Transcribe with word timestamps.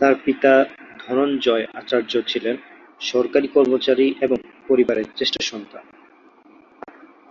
তার 0.00 0.14
পিতা 0.24 0.52
ধনঞ্জয় 0.98 1.64
আচার্য 1.74 2.12
ছিলেন 2.26 2.56
সরকারি 3.00 3.48
কর্মচারী 3.48 4.06
এবং 4.20 4.38
পরিবারের 4.68 5.06
জ্যেষ্ঠ 5.16 5.36
সন্তান। 5.42 5.84